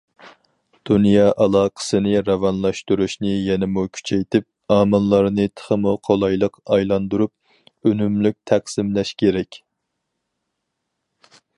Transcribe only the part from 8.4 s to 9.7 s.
تەقسىملەش كېرەك.